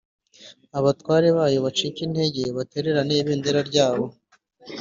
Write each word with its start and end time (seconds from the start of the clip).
abatware 0.77 1.29
bayo 1.37 1.59
bacike 1.65 1.99
intege, 2.07 2.41
batererane 2.57 3.13
ibendera 3.21 3.59
ryabo. 3.69 4.05